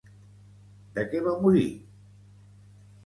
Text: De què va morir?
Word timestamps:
De 0.95 1.05
què 1.13 1.21
va 1.27 1.35
morir? 1.45 1.67